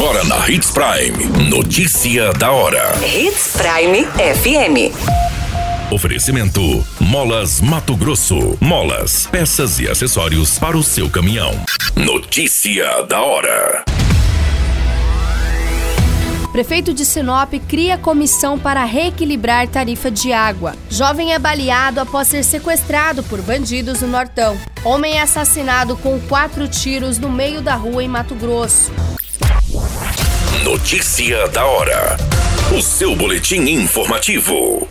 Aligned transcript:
Agora 0.00 0.24
na 0.24 0.48
Hits 0.48 0.70
Prime. 0.70 1.50
Notícia 1.50 2.32
da 2.32 2.50
hora. 2.50 2.94
Hits 3.04 3.52
Prime 3.52 4.06
FM. 4.06 4.94
Oferecimento: 5.92 6.82
Molas 6.98 7.60
Mato 7.60 7.94
Grosso. 7.94 8.56
Molas, 8.62 9.26
peças 9.26 9.78
e 9.78 9.86
acessórios 9.86 10.58
para 10.58 10.74
o 10.74 10.82
seu 10.82 11.10
caminhão. 11.10 11.52
Notícia 11.94 13.02
da 13.02 13.20
hora. 13.20 13.84
Prefeito 16.50 16.94
de 16.94 17.04
Sinop 17.04 17.52
cria 17.68 17.98
comissão 17.98 18.58
para 18.58 18.82
reequilibrar 18.84 19.68
tarifa 19.68 20.10
de 20.10 20.32
água. 20.32 20.76
Jovem 20.88 21.34
é 21.34 21.38
baleado 21.38 22.00
após 22.00 22.26
ser 22.26 22.42
sequestrado 22.42 23.22
por 23.24 23.42
bandidos 23.42 24.00
no 24.00 24.08
Nortão. 24.08 24.58
Homem 24.82 25.18
é 25.18 25.20
assassinado 25.20 25.94
com 25.98 26.18
quatro 26.20 26.66
tiros 26.66 27.18
no 27.18 27.30
meio 27.30 27.60
da 27.60 27.74
rua 27.74 28.02
em 28.02 28.08
Mato 28.08 28.34
Grosso. 28.34 28.90
Notícia 30.58 31.48
da 31.48 31.64
hora. 31.64 32.16
O 32.76 32.82
seu 32.82 33.14
boletim 33.14 33.62
informativo. 33.70 34.86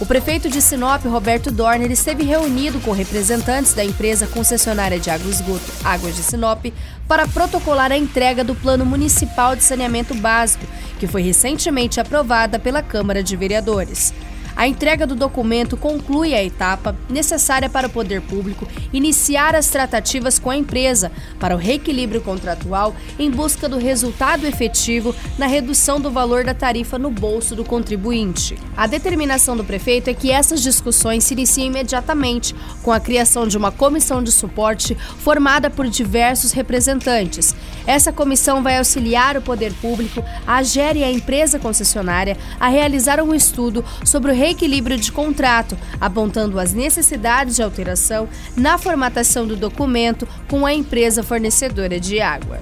O 0.00 0.06
prefeito 0.06 0.48
de 0.48 0.62
Sinop, 0.62 1.04
Roberto 1.04 1.50
Dorner, 1.50 1.90
esteve 1.90 2.22
reunido 2.22 2.80
com 2.80 2.92
representantes 2.92 3.74
da 3.74 3.84
empresa 3.84 4.26
concessionária 4.28 4.98
de 4.98 5.10
água 5.10 5.26
e 5.26 5.30
esgoto 5.30 5.64
Águas 5.84 6.16
de 6.16 6.22
Sinop 6.22 6.64
para 7.06 7.26
protocolar 7.26 7.92
a 7.92 7.98
entrega 7.98 8.42
do 8.42 8.54
Plano 8.54 8.86
Municipal 8.86 9.54
de 9.56 9.64
Saneamento 9.64 10.14
Básico, 10.14 10.64
que 10.98 11.06
foi 11.06 11.22
recentemente 11.22 12.00
aprovada 12.00 12.58
pela 12.58 12.82
Câmara 12.82 13.22
de 13.22 13.36
Vereadores. 13.36 14.14
A 14.54 14.66
entrega 14.68 15.06
do 15.06 15.14
documento 15.14 15.76
conclui 15.76 16.34
a 16.34 16.44
etapa 16.44 16.96
necessária 17.08 17.68
para 17.68 17.86
o 17.86 17.90
poder 17.90 18.20
público 18.20 18.66
iniciar 18.92 19.54
as 19.54 19.68
tratativas 19.68 20.38
com 20.38 20.50
a 20.50 20.56
empresa 20.56 21.10
para 21.40 21.54
o 21.54 21.58
reequilíbrio 21.58 22.20
contratual 22.20 22.94
em 23.18 23.30
busca 23.30 23.68
do 23.68 23.78
resultado 23.78 24.46
efetivo 24.46 25.14
na 25.38 25.46
redução 25.46 26.00
do 26.00 26.10
valor 26.10 26.44
da 26.44 26.54
tarifa 26.54 26.98
no 26.98 27.10
bolso 27.10 27.56
do 27.56 27.64
contribuinte. 27.64 28.56
A 28.76 28.86
determinação 28.86 29.56
do 29.56 29.64
prefeito 29.64 30.08
é 30.08 30.14
que 30.14 30.30
essas 30.30 30.62
discussões 30.62 31.24
se 31.24 31.34
iniciem 31.34 31.68
imediatamente, 31.68 32.54
com 32.82 32.92
a 32.92 33.00
criação 33.00 33.46
de 33.46 33.56
uma 33.56 33.72
comissão 33.72 34.22
de 34.22 34.30
suporte 34.30 34.94
formada 34.94 35.70
por 35.70 35.88
diversos 35.88 36.52
representantes. 36.52 37.54
Essa 37.86 38.12
comissão 38.12 38.62
vai 38.62 38.78
auxiliar 38.78 39.36
o 39.36 39.42
poder 39.42 39.72
público, 39.74 40.22
a 40.46 40.62
GER 40.62 40.96
e 40.96 41.04
a 41.04 41.10
empresa 41.10 41.58
concessionária 41.58 42.36
a 42.60 42.68
realizar 42.68 43.20
um 43.20 43.34
estudo 43.34 43.84
sobre 44.04 44.30
o 44.30 44.34
reequilíbrio 44.42 44.98
de 44.98 45.12
contrato, 45.12 45.78
apontando 46.00 46.58
as 46.58 46.72
necessidades 46.72 47.54
de 47.54 47.62
alteração 47.62 48.28
na 48.56 48.76
formatação 48.76 49.46
do 49.46 49.54
documento 49.54 50.26
com 50.48 50.66
a 50.66 50.74
empresa 50.74 51.22
fornecedora 51.22 52.00
de 52.00 52.20
água. 52.20 52.58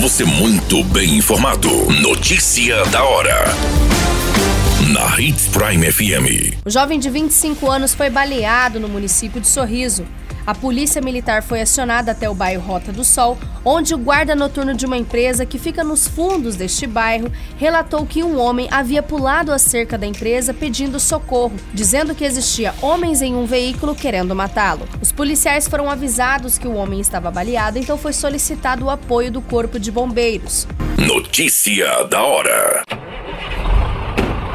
Você 0.00 0.24
muito 0.24 0.84
bem 0.84 1.16
informado. 1.16 1.68
Notícia 2.00 2.84
da 2.86 3.02
hora. 3.02 3.44
Na 4.92 5.20
Hits 5.20 5.48
Prime 5.48 5.90
FM. 5.90 6.58
O 6.64 6.70
jovem 6.70 7.00
de 7.00 7.10
25 7.10 7.68
anos 7.68 7.92
foi 7.92 8.08
baleado 8.08 8.78
no 8.78 8.88
município 8.88 9.40
de 9.40 9.48
Sorriso. 9.48 10.06
A 10.46 10.54
polícia 10.54 11.02
militar 11.02 11.42
foi 11.42 11.60
acionada 11.60 12.12
até 12.12 12.30
o 12.30 12.34
bairro 12.34 12.62
Rota 12.62 12.92
do 12.92 13.02
Sol, 13.02 13.36
onde 13.64 13.92
o 13.92 13.98
guarda 13.98 14.36
noturno 14.36 14.74
de 14.74 14.86
uma 14.86 14.96
empresa 14.96 15.44
que 15.44 15.58
fica 15.58 15.82
nos 15.82 16.06
fundos 16.06 16.54
deste 16.54 16.86
bairro 16.86 17.32
relatou 17.58 18.06
que 18.06 18.22
um 18.22 18.38
homem 18.38 18.68
havia 18.70 19.02
pulado 19.02 19.52
a 19.52 19.58
cerca 19.58 19.98
da 19.98 20.06
empresa 20.06 20.54
pedindo 20.54 21.00
socorro, 21.00 21.56
dizendo 21.74 22.14
que 22.14 22.24
existia 22.24 22.72
homens 22.80 23.22
em 23.22 23.34
um 23.34 23.44
veículo 23.44 23.94
querendo 23.94 24.36
matá-lo. 24.36 24.86
Os 25.02 25.10
policiais 25.10 25.66
foram 25.66 25.90
avisados 25.90 26.58
que 26.58 26.68
o 26.68 26.76
homem 26.76 27.00
estava 27.00 27.28
baleado, 27.28 27.78
então 27.78 27.98
foi 27.98 28.12
solicitado 28.12 28.84
o 28.84 28.90
apoio 28.90 29.32
do 29.32 29.42
Corpo 29.42 29.80
de 29.80 29.90
Bombeiros. 29.90 30.68
Notícia 30.96 32.04
da 32.04 32.22
hora. 32.22 33.05